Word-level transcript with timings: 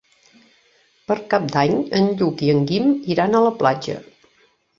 Per 1.11 1.17
Cap 1.33 1.45
d'Any 1.55 1.73
en 1.99 2.09
Lluc 2.23 2.41
i 2.49 2.49
en 2.55 2.65
Guim 2.73 2.89
iran 3.19 3.37
a 3.37 3.45
la 3.45 3.53
platja. 3.61 4.01